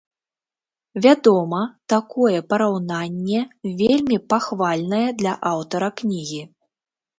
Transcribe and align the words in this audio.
Вядома, 1.05 1.59
такое 1.93 2.37
параўнанне 2.55 3.39
вельмі 3.83 4.17
пахвальнае 4.35 5.05
для 5.23 5.33
аўтара 5.53 5.89
кнігі. 6.03 6.43